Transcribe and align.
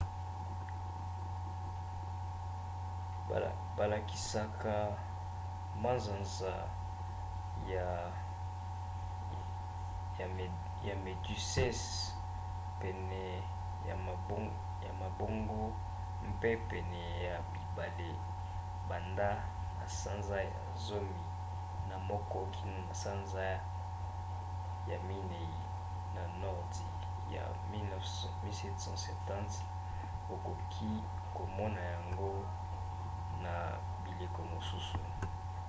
balakisaka 3.77 4.75
manzanza 5.81 6.53
ya 10.91 10.95
méduses 11.05 11.79
pene 12.79 13.23
ya 13.87 14.91
mabongo 15.01 15.59
mpe 16.29 16.51
pene 16.69 17.01
ya 17.25 17.35
bibale 17.51 18.09
banda 18.89 19.29
na 19.79 19.85
sanza 19.99 20.35
ya 20.55 20.61
zomi 20.85 21.21
na 21.89 21.95
moko 22.09 22.39
kino 22.53 22.77
na 22.87 22.93
sanza 23.03 23.41
ya 24.91 24.97
minei 25.07 25.49
na 26.15 26.21
nordi 26.41 26.85
ya 27.35 27.43
1770. 27.71 29.63
okoki 30.33 30.89
komona 31.35 31.81
yango 31.93 32.31
na 33.43 33.53
bileko 34.05 34.41
mosusu 34.51 34.97